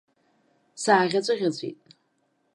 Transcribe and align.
Сааӷьаҵәыӷьаҵәит. 0.81 1.77